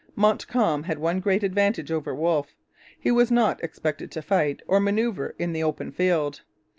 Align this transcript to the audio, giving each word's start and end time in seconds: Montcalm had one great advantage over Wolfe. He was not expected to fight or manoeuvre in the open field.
Montcalm 0.15 0.81
had 0.85 0.97
one 0.97 1.19
great 1.19 1.43
advantage 1.43 1.91
over 1.91 2.15
Wolfe. 2.15 2.55
He 2.99 3.11
was 3.11 3.29
not 3.29 3.63
expected 3.63 4.09
to 4.13 4.23
fight 4.23 4.63
or 4.67 4.79
manoeuvre 4.79 5.33
in 5.37 5.53
the 5.53 5.61
open 5.61 5.91
field. 5.91 6.41